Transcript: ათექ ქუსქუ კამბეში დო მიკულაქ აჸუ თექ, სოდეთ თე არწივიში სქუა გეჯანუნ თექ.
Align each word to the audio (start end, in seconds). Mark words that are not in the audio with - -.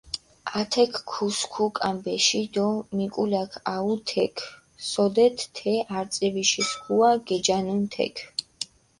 ათექ 0.59 0.91
ქუსქუ 1.09 1.65
კამბეში 1.79 2.41
დო 2.53 2.67
მიკულაქ 2.97 3.51
აჸუ 3.73 3.95
თექ, 4.09 4.35
სოდეთ 4.91 5.37
თე 5.55 5.73
არწივიში 5.97 6.63
სქუა 6.69 7.09
გეჯანუნ 7.27 7.81
თექ. 7.93 8.15